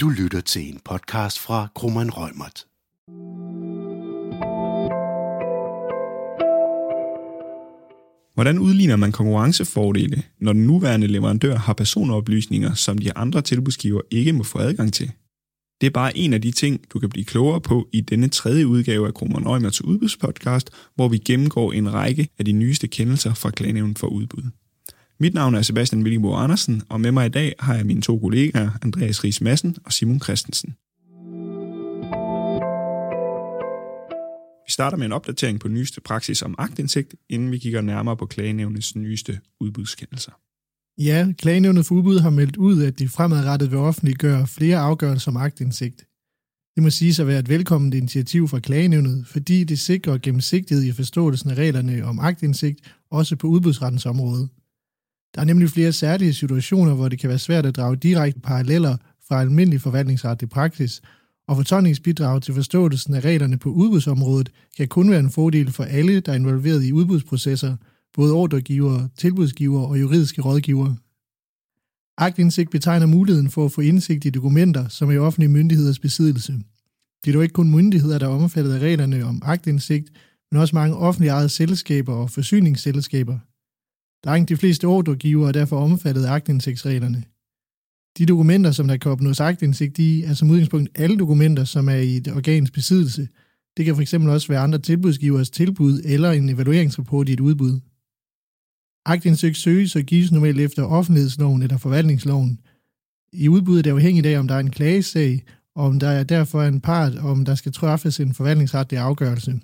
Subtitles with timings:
[0.00, 2.66] Du lytter til en podcast fra Krummeren Rømert.
[8.34, 14.32] Hvordan udligner man konkurrencefordele, når den nuværende leverandør har personoplysninger, som de andre tilbudsgiver ikke
[14.32, 15.10] må få adgang til?
[15.80, 18.66] Det er bare en af de ting, du kan blive klogere på i denne tredje
[18.66, 23.50] udgave af Krummer til udbudspodcast, hvor vi gennemgår en række af de nyeste kendelser fra
[23.50, 24.42] Klagenævnen for udbud.
[25.20, 28.18] Mit navn er Sebastian Willingbo Andersen, og med mig i dag har jeg mine to
[28.18, 30.70] kollegaer, Andreas Ries Madsen og Simon Christensen.
[34.66, 38.26] Vi starter med en opdatering på nyeste praksis om agtindsigt, inden vi kigger nærmere på
[38.26, 40.32] klagenævnets nyeste udbudskendelser.
[40.98, 45.36] Ja, klagenævnet for udbud har meldt ud, at de fremadrettet vil offentliggøre flere afgørelser om
[45.36, 46.06] agtindsigt.
[46.76, 50.92] Det må siges at være et velkomment initiativ fra klagenævnet, fordi det sikrer gennemsigtighed i
[50.92, 54.48] forståelsen af reglerne om agtindsigt, også på udbudsrettens område.
[55.34, 58.96] Der er nemlig flere særlige situationer, hvor det kan være svært at drage direkte paralleller
[59.28, 61.02] fra almindelig forvaltningsretlig praksis,
[61.48, 66.20] og fortolkningsbidrag til forståelsen af reglerne på udbudsområdet kan kun være en fordel for alle,
[66.20, 67.76] der er involveret i udbudsprocesser,
[68.14, 70.96] både ordregiver, tilbudsgiver og juridiske rådgivere.
[72.18, 76.52] Agtindsigt betegner muligheden for at få indsigt i dokumenter, som er offentlige myndigheders besiddelse.
[77.24, 80.10] Det er dog ikke kun myndigheder, der er omfattet af reglerne om agtindsigt,
[80.52, 83.38] men også mange offentlige ejede selskaber og forsyningsselskaber.
[84.24, 87.24] Langt de fleste ordregiver er derfor omfattet af aktindsigtsreglerne.
[88.18, 91.94] De dokumenter, som der kan opnås aktindsigt i, er som udgangspunkt alle dokumenter, som er
[91.94, 93.28] i et organs besiddelse.
[93.76, 97.80] Det kan fx også være andre tilbudsgivers tilbud eller en evalueringsrapport i et udbud.
[99.06, 102.60] Aktindsigt søges og gives normalt efter offentlighedsloven eller forvaltningsloven.
[103.32, 106.24] I udbuddet er det afhængigt af, om der er en klagesag, og om der er
[106.24, 109.60] derfor en part, og om der skal træffes en forvaltningsretlig afgørelse.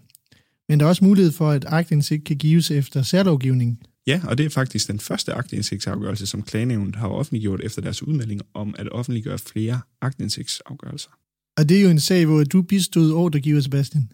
[0.69, 3.81] Men der er også mulighed for, at aktindsigt kan gives efter særlovgivning.
[4.07, 8.41] Ja, og det er faktisk den første aktindsigtsafgørelse, som klagenævnet har offentliggjort efter deres udmelding
[8.55, 11.11] om at offentliggøre flere aktindsigtsafgørelser.
[11.57, 14.13] Og det er jo en sag, hvor du bistod ordregiver, Sebastian.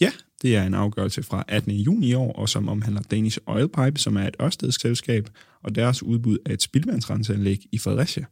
[0.00, 0.12] Ja,
[0.42, 1.72] det er en afgørelse fra 18.
[1.72, 5.28] juni i år, og som omhandler Danish Oil Pipe, som er et Ørsted-selskab,
[5.62, 8.24] og deres udbud af et spildvandsrenseanlæg i Fredericia.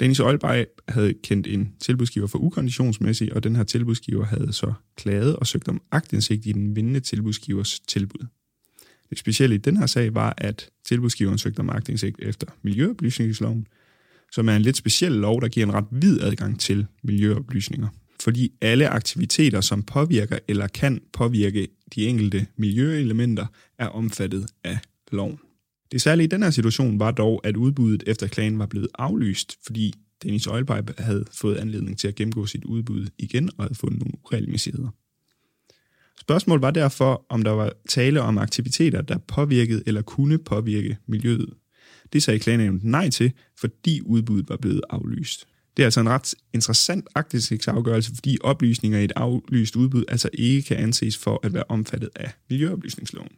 [0.00, 4.72] Danish Oil Pipe havde kendt en tilbudsgiver for ukonditionsmæssig, og den her tilbudsgiver havde så
[4.96, 8.26] klaget og søgt om agtindsigt i den vindende tilbudsgivers tilbud.
[9.10, 13.66] Det specielle i den her sag var, at tilbudsgiveren søgte om agtindsigt efter Miljøoplysningsloven,
[14.32, 17.88] som er en lidt speciel lov, der giver en ret vid adgang til miljøoplysninger.
[18.20, 23.46] Fordi alle aktiviteter, som påvirker eller kan påvirke de enkelte miljøelementer,
[23.78, 24.78] er omfattet af
[25.12, 25.38] loven.
[25.92, 29.58] Det særlige i den her situation var dog, at udbuddet efter klagen var blevet aflyst,
[29.66, 33.98] fordi Dennis Oilpipe havde fået anledning til at gennemgå sit udbud igen og havde fundet
[33.98, 34.88] nogle uregelmæssigheder.
[36.28, 41.54] Spørgsmålet var derfor, om der var tale om aktiviteter, der påvirkede eller kunne påvirke miljøet.
[42.12, 45.46] Det sagde klagenævnet nej til, fordi udbuddet var blevet aflyst.
[45.76, 50.62] Det er altså en ret interessant aktindsigtsafgørelse, fordi oplysninger i et aflyst udbud altså ikke
[50.62, 53.32] kan anses for at være omfattet af Miljøoplysningsloven.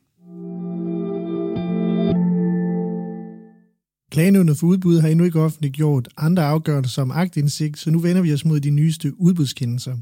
[4.11, 8.33] Klagenævnet for udbud har endnu ikke offentliggjort andre afgørelser om agtindsigt, så nu vender vi
[8.33, 9.97] os mod de nyeste udbudskendelser.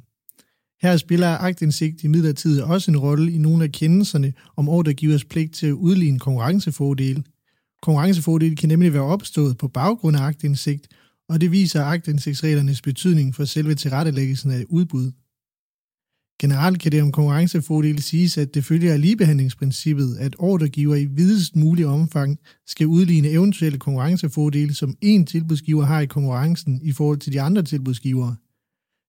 [0.82, 5.54] Her spiller agtindsigt i midlertid også en rolle i nogle af kendelserne om ordregivers pligt
[5.54, 7.22] til at udligne konkurrencefordele.
[7.82, 10.88] Konkurrencefordele kan nemlig være opstået på baggrund af agtindsigt,
[11.28, 15.12] og det viser agtindsigtsreglernes betydning for selve tilrettelæggelsen af udbud.
[16.40, 21.56] Generelt kan det om konkurrencefordele siges, at det følger af ligebehandlingsprincippet, at ordregiver i videst
[21.56, 27.32] mulig omfang skal udligne eventuelle konkurrencefordele, som en tilbudsgiver har i konkurrencen i forhold til
[27.32, 28.36] de andre tilbudsgivere–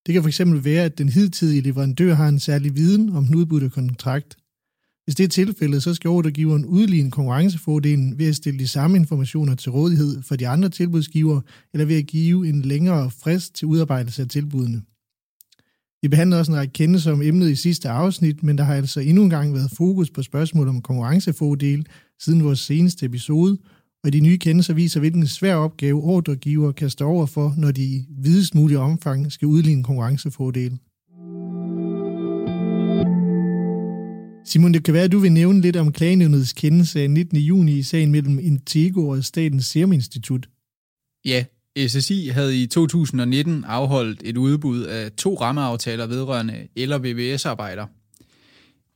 [0.05, 3.69] det kan fx være, at den hidtidige leverandør har en særlig viden om den udbudte
[3.69, 4.37] kontrakt.
[5.03, 9.55] Hvis det er tilfældet, så skal ordregiveren udligne konkurrencefordelen ved at stille de samme informationer
[9.55, 11.41] til rådighed for de andre tilbudsgivere,
[11.73, 14.81] eller ved at give en længere frist til udarbejdelse af tilbudene.
[16.01, 18.99] Vi behandlede også en række kendelser om emnet i sidste afsnit, men der har altså
[18.99, 21.87] endnu en gang været fokus på spørgsmål om konkurrencefordel
[22.19, 23.57] siden vores seneste episode,
[24.03, 27.83] og de nye kendelser viser, hvilken svær opgave ordregiver kan stå over for, når de
[27.83, 30.77] i videst mulig omfang skal udligne konkurrencefordele.
[34.45, 37.37] Simon, det kan være, at du vil nævne lidt om klagenævnets kendelse af 19.
[37.37, 40.49] juni i sagen mellem Intego og Statens Serum Institut.
[41.25, 41.45] Ja,
[41.87, 47.85] SSI havde i 2019 afholdt et udbud af to rammeaftaler vedrørende el- og VVS-arbejder.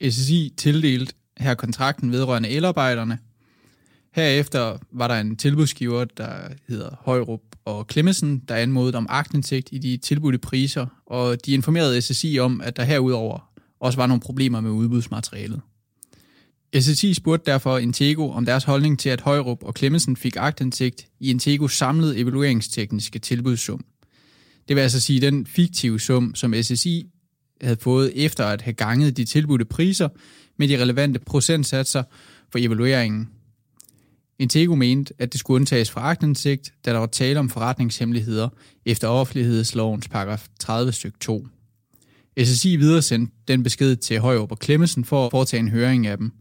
[0.10, 3.18] SSI tildelte her kontrakten vedrørende elarbejderne,
[4.14, 6.34] Herefter var der en tilbudsgiver, der
[6.68, 12.02] hedder Højrup og Klemmesen, der anmodede om agtindsigt i de tilbudte priser, og de informerede
[12.02, 13.50] SSI om, at der herudover
[13.80, 15.62] også var nogle problemer med udbudsmaterialet.
[16.80, 21.30] SSI spurgte derfor Intego om deres holdning til, at Højrup og Klemmensen fik agtindsigt i
[21.30, 23.86] Integos samlede evalueringstekniske tilbudssum.
[24.68, 27.10] Det vil altså sige den fiktive sum, som SSI
[27.62, 30.10] havde fået efter at have ganget de tilbudte priser
[30.60, 32.04] med de relevante procentsatser
[32.52, 33.30] for evalueringen.
[34.40, 38.50] Intego mente, at det skulle undtages fra agtindsigt, da der var tale om forretningshemmeligheder
[38.86, 41.48] efter offentlighedslovens paragraf 30 stykke 2.
[42.44, 46.32] SSI videresendte den besked til Højrup og Klemmesen for at foretage en høring af dem.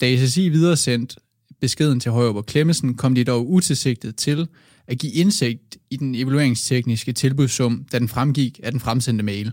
[0.00, 1.16] Da SSI videresendte
[1.60, 4.48] beskeden til Højrup og Klemmesen, kom de dog utilsigtet til
[4.86, 9.52] at give indsigt i den evalueringstekniske tilbudssum, da den fremgik af den fremsendte mail.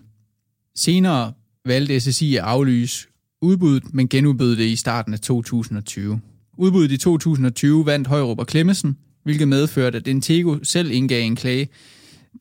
[0.75, 1.33] Senere
[1.65, 3.07] valgte SSI at aflyse
[3.41, 6.21] udbuddet, men genudbød det i starten af 2020.
[6.59, 11.69] Udbuddet i 2020 vandt Højrup og Klemmesen, hvilket medførte, at Intego selv indgav en klage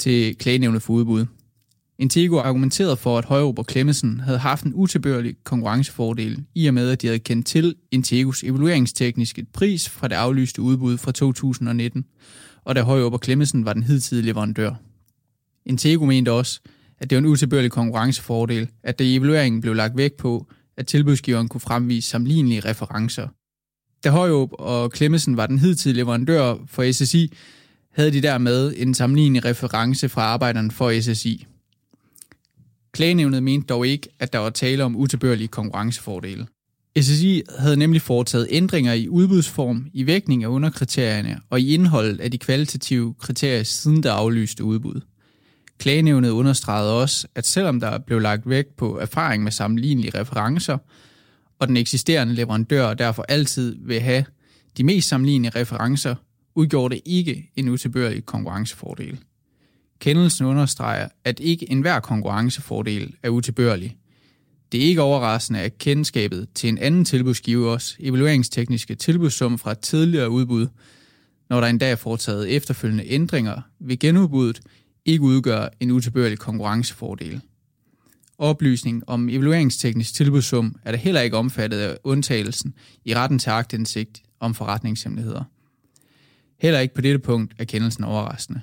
[0.01, 1.27] til klagenævnet for udbud.
[1.99, 6.91] Intego argumenterede for, at Højrup og Klemmesen havde haft en utilbørlig konkurrencefordel, i og med
[6.91, 12.05] at de havde kendt til Integos evalueringstekniske pris fra det aflyste udbud fra 2019,
[12.65, 14.75] og da Højrup og Klemmesen var den hidtidige leverandør.
[15.67, 16.61] Intego mente også,
[16.99, 20.47] at det var en utilbørlig konkurrencefordel, at der i evalueringen blev lagt vægt på,
[20.77, 23.29] at tilbudsgiveren kunne fremvise sammenlignelige referencer.
[24.05, 27.33] Da Højåb og Klemmesen var den hidtidige leverandør for SSI,
[27.93, 31.47] havde de dermed en sammenlignelig reference fra arbejderen for SSI.
[32.93, 36.47] Klagenævnet mente dog ikke, at der var tale om utilbørlige konkurrencefordele.
[37.01, 42.31] SSI havde nemlig foretaget ændringer i udbudsform, i vægtning af underkriterierne og i indholdet af
[42.31, 45.01] de kvalitative kriterier siden der aflyste udbud.
[45.79, 50.79] Klagenævnet understregede også, at selvom der blev lagt vægt på erfaring med sammenlignelige referencer,
[51.59, 54.25] og den eksisterende leverandør derfor altid vil have
[54.77, 56.15] de mest sammenlignende referencer,
[56.55, 59.19] udgjorde det ikke en utilbørlig konkurrencefordel.
[60.01, 63.97] Kendelsen understreger, at ikke enhver konkurrencefordel er utilbørlig.
[64.73, 70.31] Det er ikke overraskende, at kendskabet til en anden tilbudsgivers evalueringstekniske tilbudssum fra et tidligere
[70.31, 70.67] udbud,
[71.49, 74.61] når der endda er foretaget efterfølgende ændringer ved genudbuddet,
[75.05, 77.41] ikke udgør en utilbørlig konkurrencefordel.
[78.39, 82.75] Oplysning om evalueringsteknisk tilbudssum er der heller ikke omfattet af undtagelsen
[83.05, 85.45] i retten til agtindsigt om forretningshemmeligheder.
[86.59, 88.61] Heller ikke på dette punkt er kendelsen overraskende.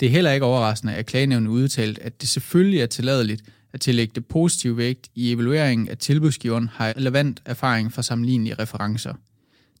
[0.00, 3.42] Det er heller ikke overraskende, at klagenævnet udtalt, at det selvfølgelig er tilladeligt
[3.72, 9.14] at tillægge det positiv vægt i evalueringen, at tilbudsgiveren har relevant erfaring fra sammenlignelige referencer.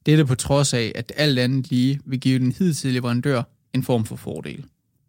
[0.06, 3.42] Dette på trods af, at alt andet lige vil give den hidtidige leverandør
[3.72, 4.64] en form for fordel.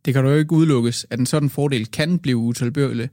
[0.05, 3.09] Det kan dog ikke udelukkes, at en sådan fordel kan blive utilbørlig,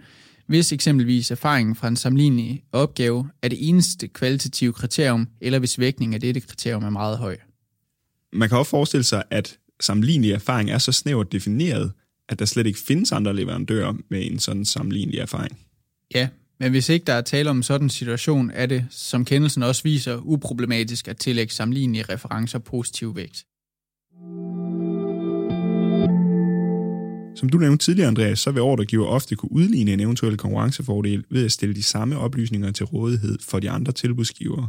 [0.53, 6.15] hvis eksempelvis erfaringen fra en sammenlignelig opgave er det eneste kvalitative kriterium, eller hvis vægtningen
[6.15, 7.37] af dette kriterium er meget høj.
[8.33, 11.93] Man kan også forestille sig, at sammenlignelig erfaring er så snævert defineret,
[12.29, 15.59] at der slet ikke findes andre leverandører med en sådan sammenlignelig erfaring.
[16.15, 16.29] Ja,
[16.61, 19.83] men hvis ikke der er tale om en sådan situation, er det, som kendelsen også
[19.83, 23.45] viser, uproblematisk at tillægge sammenlignelige referencer positiv vægt.
[27.35, 31.45] Som du nævnte tidligere, Andreas, så vil ordregiver ofte kunne udligne en eventuel konkurrencefordel ved
[31.45, 34.69] at stille de samme oplysninger til rådighed for de andre tilbudsgivere.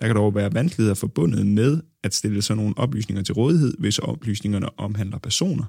[0.00, 3.98] Der kan dog være vanskeligheder forbundet med at stille sådan nogle oplysninger til rådighed, hvis
[3.98, 5.64] oplysningerne omhandler personer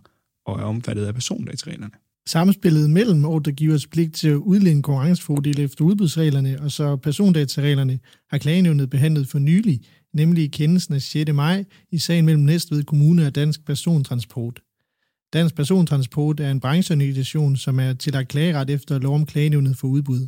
[0.45, 1.93] og er omfattet af persondatareglerne.
[2.27, 7.99] Samspillet mellem ordregivers pligt til at udligne konkurrencefordele efter udbudsreglerne og så persondatareglerne
[8.29, 9.81] har klagenævnet behandlet for nylig,
[10.13, 11.33] nemlig i kendelsen af 6.
[11.33, 14.59] maj i sagen mellem Næstved Kommune og Dansk Persontransport.
[15.33, 20.27] Dansk Persontransport er en brancheorganisation, som er tillagt klageret efter lov om klagenævnet for udbud.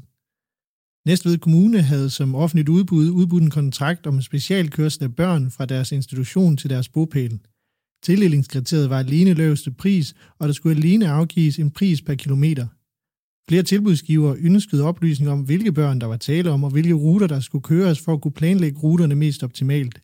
[1.05, 5.91] Næstved Kommune havde som offentligt udbud udbudt en kontrakt om specialkørsel af børn fra deres
[5.91, 7.39] institution til deres bopæl.
[8.03, 12.67] Tildelingskriteriet var alene laveste pris, og der skulle alene afgives en pris per kilometer.
[13.49, 17.39] Flere tilbudsgivere ønskede oplysning om, hvilke børn der var tale om, og hvilke ruter der
[17.39, 20.01] skulle køres for at kunne planlægge ruterne mest optimalt.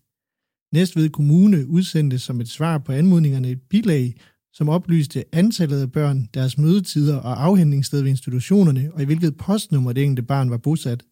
[0.73, 4.15] Næstved Kommune udsendte som et svar på anmodningerne et bilag,
[4.55, 9.93] som oplyste antallet af børn, deres mødetider og afhentningssted ved institutionerne, og i hvilket postnummer
[9.93, 11.03] det enkelte barn var bosat.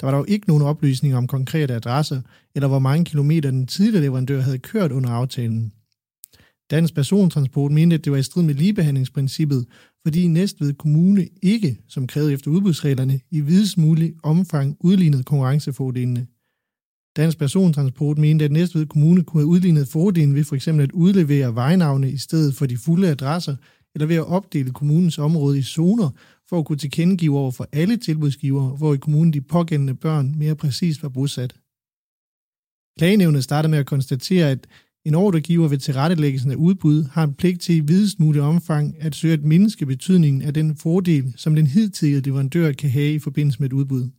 [0.00, 2.20] Der var dog ikke nogen oplysninger om konkrete adresser,
[2.54, 5.72] eller hvor mange kilometer den tidligere leverandør havde kørt under aftalen.
[6.70, 9.66] Dansk Persontransport mente, at det var i strid med ligebehandlingsprincippet,
[10.02, 16.26] fordi Næstved Kommune ikke, som krævet efter udbudsreglerne, i videst mulig omfang udlignede konkurrencefordelene.
[17.16, 21.54] Dansk Persontransport mente, at Næstved Kommune kunne have udlignet fordelen ved for eksempel at udlevere
[21.54, 23.56] vejnavne i stedet for de fulde adresser,
[23.94, 26.10] eller ved at opdele kommunens område i zoner,
[26.48, 30.56] for at kunne tilkendegive over for alle tilbudsgivere, hvor i kommunen de pågældende børn mere
[30.56, 31.56] præcist var bosat.
[32.98, 34.66] Klagenævnet starter med at konstatere, at
[35.04, 39.14] en ordregiver ved tilrettelæggelsen af udbud har en pligt til i videst mulig omfang at
[39.14, 43.60] søge at mindske betydningen af den fordel, som den hidtidige leverandør kan have i forbindelse
[43.60, 44.10] med et udbud.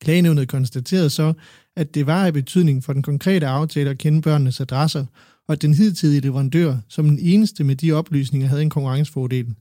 [0.00, 1.32] Klagenævnet konstaterede så,
[1.76, 5.06] at det var af betydning for den konkrete aftale at kende børnenes adresser,
[5.48, 9.54] og at den hidtidige leverandør som den eneste med de oplysninger havde en konkurrencefordel.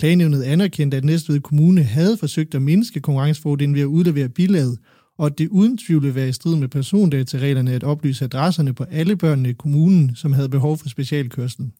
[0.00, 4.78] Klagenævnet anerkendte, at Næstved Kommune havde forsøgt at mindske konkurrencefordelen ved at udlevere bilaget,
[5.18, 8.84] og at det uden tvivl ville være i strid med persondatareglerne at oplyse adresserne på
[8.84, 11.70] alle børnene i kommunen, som havde behov for specialkørsel.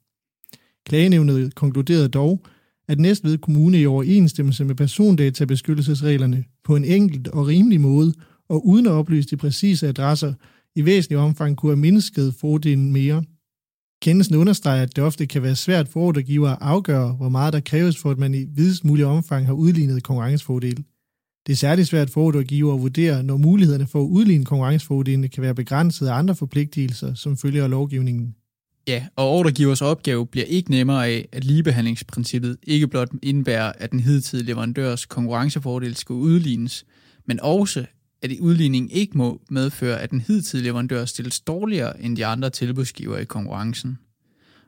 [0.86, 2.46] Klagenævnet konkluderede dog,
[2.88, 8.14] at Næstved Kommune i overensstemmelse med persondatabeskyttelsesreglerne på en enkelt og rimelig måde
[8.48, 10.34] og uden at oplyse de præcise adresser,
[10.76, 13.24] i væsentlig omfang kunne have mindsket fordelen mere.
[14.02, 17.60] Kendelsen understreger, at det ofte kan være svært for ordregiver at afgøre, hvor meget der
[17.60, 20.84] kræves for, at man i videst mulig omfang har udlignet konkurrencefordel.
[21.46, 25.42] Det er særligt svært for ordregiver at vurdere, når mulighederne for at udligne konkurrencefordelene kan
[25.42, 28.34] være begrænset af andre forpligtelser, som følger af lovgivningen.
[28.88, 34.00] Ja, og ordregivers opgave bliver ikke nemmere af, at ligebehandlingsprincippet ikke blot indebærer, at den
[34.00, 36.84] hidtidige leverandørs konkurrencefordel skal udlignes,
[37.26, 37.86] men også,
[38.22, 42.50] at i udligningen ikke må medføre, at den hidtidige leverandør stilles dårligere end de andre
[42.50, 43.98] tilbudsgiver i konkurrencen.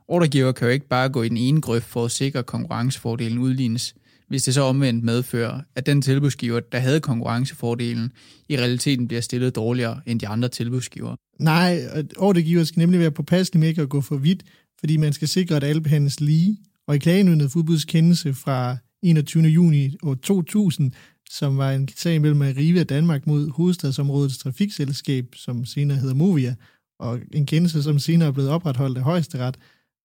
[0.09, 3.39] Ordregiver kan jo ikke bare gå i den ene grøft for at sikre, at konkurrencefordelen
[3.39, 3.95] udlignes,
[4.29, 8.13] hvis det så omvendt medfører, at den tilbudsgiver, der havde konkurrencefordelen,
[8.49, 11.17] i realiteten bliver stillet dårligere end de andre tilbudsgiver.
[11.41, 11.81] Nej,
[12.17, 14.43] ordregiver skal nemlig være påpasselig med ikke at gå for vidt,
[14.81, 16.59] fordi man skal sikre, at alle behandles lige.
[16.89, 19.43] Og i klagenødnet for fra 21.
[19.43, 20.93] juni år 2000,
[21.31, 26.55] som var en sag mellem Arriva Danmark mod hovedstadsområdets trafikselskab, som senere hedder Movia,
[27.01, 29.57] og en kendelse, som senere er blevet opretholdt af højesteret,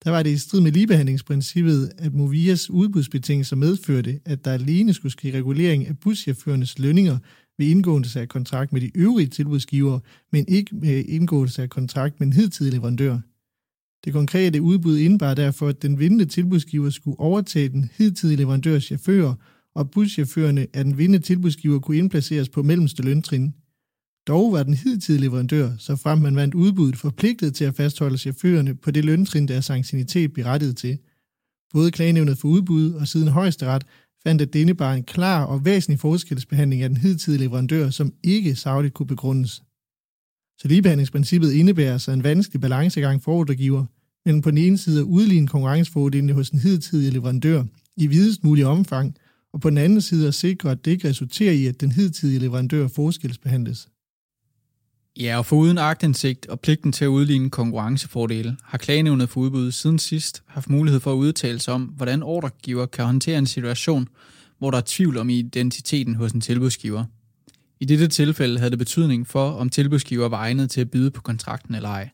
[0.03, 5.11] der var det i strid med ligebehandlingsprincippet, at Movias udbudsbetingelser medførte, at der alene skulle
[5.11, 7.17] ske regulering af buschaufførernes lønninger
[7.57, 9.99] ved indgåelse af kontrakt med de øvrige tilbudsgivere,
[10.31, 13.19] men ikke med indgåelse af kontrakt med en hidtidig leverandør.
[14.05, 19.33] Det konkrete udbud indebar derfor, at den vindende tilbudsgiver skulle overtage den hidtidige leverandørs chauffører,
[19.75, 23.53] og buschaufførerne af den vindende tilbudsgiver kunne indplaceres på mellemste løntrin.
[24.27, 28.75] Dog var den hidtidige leverandør, så frem man vandt udbuddet, forpligtet til at fastholde chaufførerne
[28.75, 30.97] på det løntrin, deres sanktionitet berettiget til.
[31.73, 33.83] Både klagenævnet for udbud og siden højesteret
[34.23, 38.55] fandt, at denne bare en klar og væsentlig forskelsbehandling af den hidtidige leverandør, som ikke
[38.55, 39.63] savligt kunne begrundes.
[40.61, 43.85] Så ligebehandlingsprincippet indebærer sig en vanskelig balancegang for ordregiver,
[44.25, 47.63] mellem på den ene side at udligne konkurrencefordelene hos den hidtidige leverandør
[47.97, 49.15] i videst mulig omfang,
[49.53, 52.39] og på den anden side at sikre, at det ikke resulterer i, at den hidtidige
[52.39, 53.87] leverandør forskelsbehandles.
[55.19, 59.99] Ja, og uden agtindsigt og pligten til at udligne konkurrencefordele, har klagenævnet for udbud siden
[59.99, 64.07] sidst haft mulighed for at udtale sig om, hvordan ordregiver kan håndtere en situation,
[64.59, 67.05] hvor der er tvivl om identiteten hos en tilbudsgiver.
[67.79, 71.21] I dette tilfælde havde det betydning for, om tilbudsgiver var egnet til at byde på
[71.21, 72.09] kontrakten eller ej.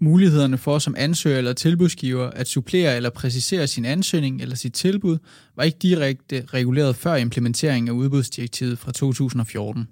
[0.00, 5.18] Mulighederne for som ansøger eller tilbudsgiver at supplere eller præcisere sin ansøgning eller sit tilbud
[5.56, 9.88] var ikke direkte reguleret før implementeringen af udbudsdirektivet fra 2014.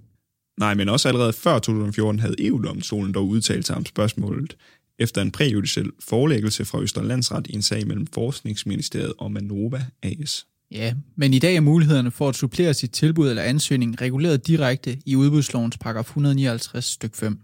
[0.60, 4.56] Nej, men også allerede før 2014 havde EU-domstolen dog udtalt sig om spørgsmålet,
[4.98, 10.46] efter en præjudiciel forelæggelse fra Østerlandsret i en sag mellem Forskningsministeriet og Manova AS.
[10.70, 14.98] Ja, men i dag er mulighederne for at supplere sit tilbud eller ansøgning reguleret direkte
[15.06, 17.38] i udbudslovens paragraf 159 styk 5.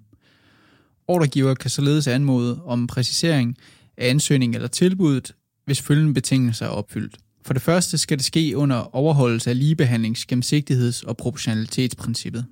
[1.08, 3.56] Ordregiver kan således anmode om præcisering
[3.96, 7.16] af ansøgning eller tilbuddet, hvis følgende betingelser er opfyldt.
[7.44, 12.46] For det første skal det ske under overholdelse af ligebehandlings-, gennemsigtigheds- og proportionalitetsprincippet.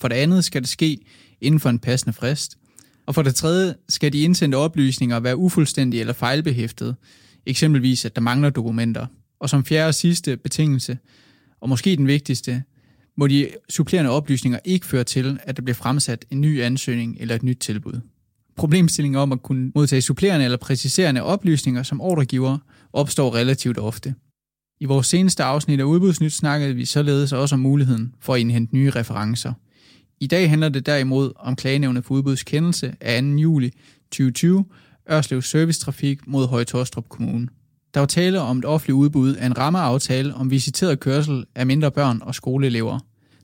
[0.00, 0.98] For det andet skal det ske
[1.40, 2.58] inden for en passende frist.
[3.06, 6.94] Og for det tredje skal de indsendte oplysninger være ufuldstændige eller fejlbehæftede,
[7.46, 9.06] eksempelvis at der mangler dokumenter.
[9.40, 10.98] Og som fjerde og sidste betingelse,
[11.60, 12.62] og måske den vigtigste,
[13.16, 17.34] må de supplerende oplysninger ikke føre til, at der bliver fremsat en ny ansøgning eller
[17.34, 18.00] et nyt tilbud.
[18.56, 22.58] Problemstillingen om at kunne modtage supplerende eller præciserende oplysninger som ordregiver
[22.92, 24.14] opstår relativt ofte.
[24.80, 28.74] I vores seneste afsnit af Udbudsnyt snakkede vi således også om muligheden for at indhente
[28.74, 29.52] nye referencer–
[30.20, 33.26] i dag handler det derimod om klagenævnet for udbudskendelse af 2.
[33.28, 33.70] juli
[34.10, 34.64] 2020,
[35.10, 37.48] Ørslev Service Trafik mod Højtorstrup Kommune.
[37.94, 41.90] Der var tale om et offentligt udbud af en rammeaftale om visiteret kørsel af mindre
[41.90, 42.98] børn og skoleelever.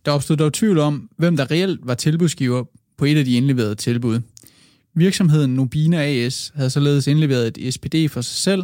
[0.04, 2.64] Der opstod dog tvivl om, hvem der reelt var tilbudsgiver
[2.96, 4.20] på et af de indleverede tilbud.
[4.94, 8.62] Virksomheden Nobina AS havde således indleveret et SPD for sig selv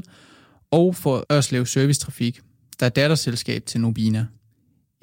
[0.71, 2.41] og for Ørslev Service Trafik,
[2.81, 4.27] der er datterselskab til Nobina.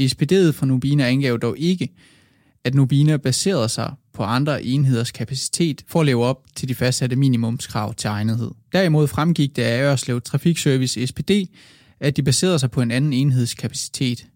[0.01, 1.89] SPD'et for Nobina angav dog ikke,
[2.65, 7.15] at Nubina baserede sig på andre enheders kapacitet for at leve op til de fastsatte
[7.15, 8.51] minimumskrav til egnethed.
[8.73, 11.31] Derimod fremgik det af Ørslev Trafikservice SPD,
[11.99, 14.27] at de baserede sig på en anden enheds kapacitet.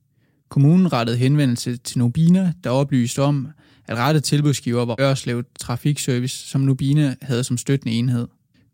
[0.49, 3.47] Kommunen rettede henvendelse til Nubina, der oplyste om,
[3.87, 8.27] at rette tilbudsgiver var Ørslev Trafikservice, som Nubina havde som støttende enhed.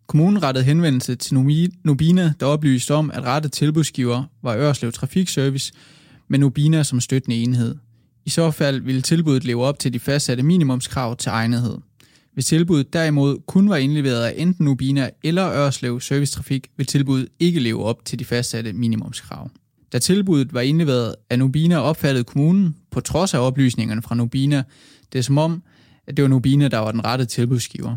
[0.07, 1.33] Kommunen rettede henvendelse til
[1.83, 5.73] Nubina, der oplyste om, at rette tilbudsgiver var Ørslev Trafikservice,
[6.27, 7.75] med Nubina som støttende enhed.
[8.25, 11.77] I så fald ville tilbuddet leve op til de fastsatte minimumskrav til egnethed.
[12.33, 17.59] Hvis tilbuddet derimod kun var indleveret af enten Ubina eller Ørslev Servicetrafik, vil tilbuddet ikke
[17.59, 19.49] leve op til de fastsatte minimumskrav.
[19.93, 24.63] Da tilbuddet var indleveret af Nubina, opfattede kommunen, på trods af oplysningerne fra Nubina,
[25.13, 25.63] det er som om,
[26.07, 27.95] at det var Nubina, der var den rette tilbudsgiver.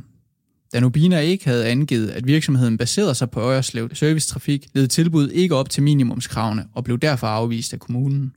[0.73, 5.55] Da Nubina ikke havde angivet, at virksomheden baserede sig på Øreslev servicetrafik, led tilbuddet ikke
[5.55, 8.33] op til minimumskravene og blev derfor afvist af kommunen.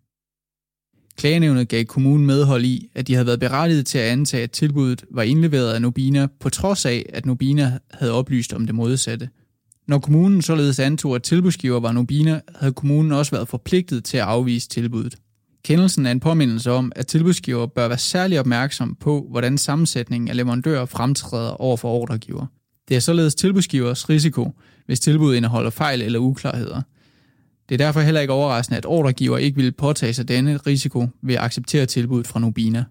[1.22, 5.04] Klagenævnet gav kommunen medhold i, at de havde været berettiget til at antage, at tilbuddet
[5.12, 9.30] var indleveret af Nobina, på trods af, at Nobina havde oplyst om det modsatte.
[9.88, 14.24] Når kommunen således antog, at tilbudsgiver var Nobina, havde kommunen også været forpligtet til at
[14.24, 15.16] afvise tilbuddet.
[15.64, 20.36] Kendelsen er en påmindelse om, at tilbudsgiver bør være særlig opmærksom på, hvordan sammensætningen af
[20.36, 22.46] leverandører fremtræder over for ordregiver.
[22.90, 24.52] Det er således tilbudsgivers risiko,
[24.86, 26.82] hvis tilbuddet indeholder fejl eller uklarheder.
[27.72, 31.36] Det er derfor heller ikke overraskende, at ordregiver ikke vil påtage sig denne risiko ved
[31.36, 32.86] at acceptere tilbuddet fra Nobina.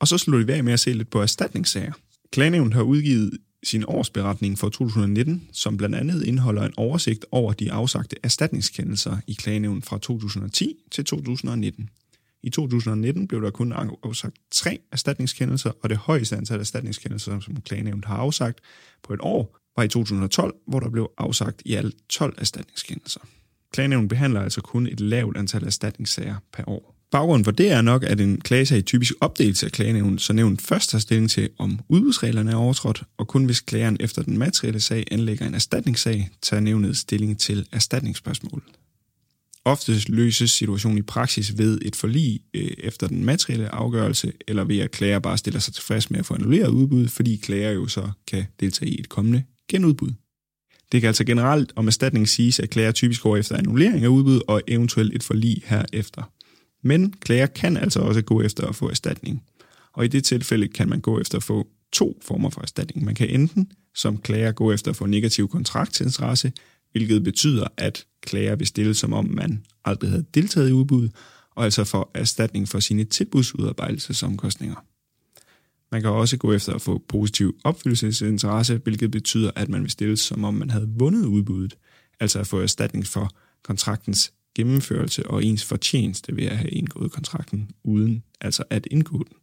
[0.00, 1.92] Og så slutter vi af med at se lidt på erstatningssager.
[2.32, 7.72] Klagenævnet har udgivet sin årsberetning for 2019, som blandt andet indeholder en oversigt over de
[7.72, 11.90] afsagte erstatningskendelser i klagenævnet fra 2010 til 2019.
[12.42, 18.04] I 2019 blev der kun afsagt tre erstatningskendelser, og det højeste antal erstatningskendelser, som klagenævnet
[18.04, 18.60] har afsagt
[19.02, 23.20] på et år, var i 2012, hvor der blev afsagt i alt 12 erstatningskendelser.
[23.72, 26.94] Klagenævnet behandler altså kun et lavt antal erstatningssager per år.
[27.10, 30.90] Baggrunden for det er nok, at en klagesag typisk opdeles af klagenævnet, så nævnet først
[30.90, 35.04] tager stilling til, om udbudsreglerne er overtrådt, og kun hvis klageren efter den materielle sag
[35.10, 38.64] anlægger en erstatningssag, tager nævnet stilling til erstatningsspørgsmålet.
[39.64, 44.78] Ofte løses situationen i praksis ved et forlig øh, efter den materielle afgørelse, eller ved
[44.78, 48.10] at klager bare stiller sig tilfreds med at få annulleret udbud, fordi klager jo så
[48.26, 50.12] kan deltage i et kommende genudbud.
[50.92, 54.40] Det kan altså generelt om erstatning siges, at klager typisk går efter annullering af udbud
[54.48, 56.32] og eventuelt et forlig herefter.
[56.82, 59.42] Men klager kan altså også gå efter at få erstatning.
[59.92, 63.04] Og i det tilfælde kan man gå efter at få to former for erstatning.
[63.04, 66.52] Man kan enten som klager gå efter at få negativ kontraktsinteresse,
[66.92, 71.12] hvilket betyder, at klager vil stille som om man aldrig havde deltaget i udbuddet,
[71.56, 74.84] og altså få erstatning for sine tilbudsudarbejdelseomkostninger.
[75.92, 80.16] Man kan også gå efter at få positiv opfyldelsesinteresse, hvilket betyder, at man vil stille
[80.16, 81.76] som om man havde vundet udbuddet,
[82.20, 83.30] altså at få erstatning for
[83.62, 89.36] kontraktens gennemførelse og ens fortjeneste ved at have indgået kontrakten uden altså at indgå den.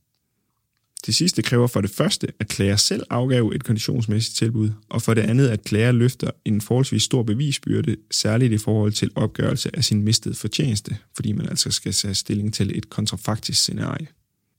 [1.06, 5.14] Det sidste kræver for det første, at klager selv afgav et konditionsmæssigt tilbud, og for
[5.14, 9.84] det andet, at klager løfter en forholdsvis stor bevisbyrde, særligt i forhold til opgørelse af
[9.84, 14.08] sin mistede fortjeneste, fordi man altså skal tage stilling til et kontrafaktisk scenarie.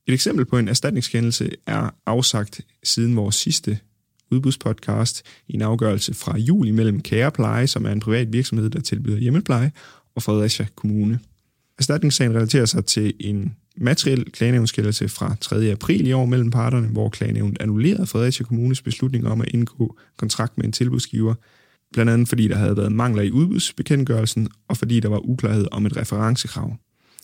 [0.07, 3.79] Et eksempel på en erstatningskendelse er afsagt siden vores sidste
[4.31, 9.19] udbudspodcast i en afgørelse fra juli mellem Kærepleje, som er en privat virksomhed, der tilbyder
[9.19, 9.73] hjemmepleje,
[10.15, 11.21] og Fredericia Kommune.
[11.79, 15.71] Erstatningssagen relaterer sig til en materiel klagenævnskældelse fra 3.
[15.71, 20.59] april i år mellem parterne, hvor klagenævnet annullerede Fredericia Kommunes beslutning om at indgå kontrakt
[20.59, 21.35] med en tilbudsgiver,
[21.93, 25.87] blandt andet fordi der havde været mangler i udbudsbekendtgørelsen, og fordi der var uklarhed om
[25.87, 26.77] et referencekrav.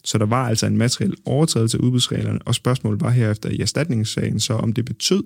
[0.05, 4.41] Så der var altså en materiel overtrædelse af udbudsreglerne, og spørgsmålet var herefter i erstatningssagen
[4.41, 5.25] så, om det betød,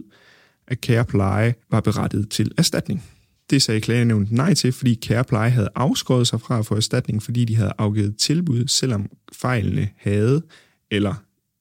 [0.67, 3.05] at kærepleje var berettiget til erstatning.
[3.51, 7.45] Det sagde klagenævnet nej til, fordi kærepleje havde afskåret sig fra at få erstatning, fordi
[7.45, 10.43] de havde afgivet tilbud, selvom fejlene havde,
[10.91, 11.15] eller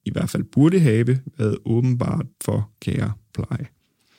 [0.05, 3.67] i hvert fald burde have, været åbenbart for kærepleje.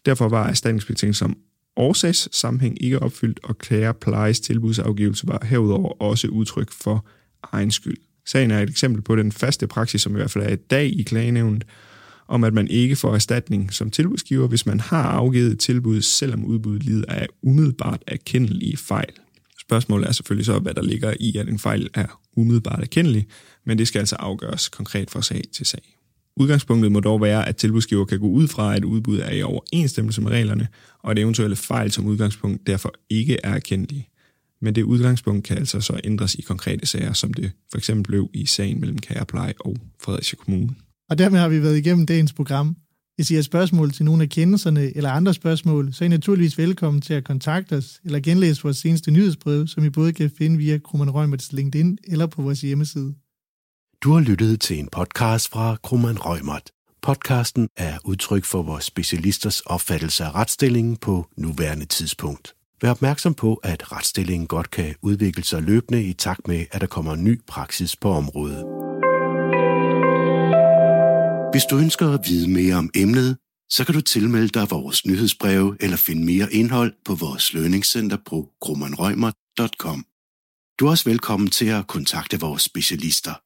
[0.07, 1.37] Derfor var erstatningsbetingelsen som
[1.77, 7.07] årsagssammenhæng ikke opfyldt, og kæreplejes tilbudsafgivelse var herudover også udtryk for
[7.43, 7.97] egen skyld.
[8.27, 10.99] Sagen er et eksempel på den faste praksis, som i hvert fald er i dag
[10.99, 11.65] i klagenævnet,
[12.29, 16.45] om at man ikke får erstatning som tilbudsgiver, hvis man har afgivet et tilbud, selvom
[16.45, 19.13] udbuddet lider af umiddelbart erkendelige fejl.
[19.61, 23.27] Spørgsmålet er selvfølgelig så, hvad der ligger i, at en fejl er umiddelbart erkendelig,
[23.65, 25.97] men det skal altså afgøres konkret fra sag til sag.
[26.37, 30.21] Udgangspunktet må dog være, at tilbudsgiver kan gå ud fra, at udbuddet er i overensstemmelse
[30.21, 30.69] med reglerne,
[31.03, 34.09] og at eventuelle fejl som udgangspunkt derfor ikke er erkendelige.
[34.61, 38.31] Men det udgangspunkt kan altså så ændres i konkrete sager, som det for eksempel blev
[38.35, 40.75] i sagen mellem Kærepleje og Fredericia Kommune.
[41.11, 42.77] Og dermed har vi været igennem dagens program.
[43.17, 46.59] Hvis I har spørgsmål til nogle af kendelserne eller andre spørgsmål, så er I naturligvis
[46.59, 50.59] velkommen til at kontakte os eller genlæse vores seneste nyhedsbrev, som I både kan finde
[50.59, 53.15] via Krummernd Røgmerts LinkedIn eller på vores hjemmeside.
[54.03, 56.71] Du har lyttet til en podcast fra Krummernd Røgmert.
[57.03, 62.55] Podcasten er udtryk for vores specialisters opfattelse af retsstillingen på nuværende tidspunkt.
[62.83, 66.87] Vær opmærksom på, at retsstillingen godt kan udvikle sig løbende i takt med, at der
[66.87, 68.65] kommer ny praksis på området.
[71.53, 73.39] Hvis du ønsker at vide mere om emnet,
[73.71, 78.49] så kan du tilmelde dig vores nyhedsbreve eller finde mere indhold på vores lønningscenter på
[78.61, 80.05] grummanrøgmer.com.
[80.81, 83.46] Du er også velkommen til at kontakte vores specialister.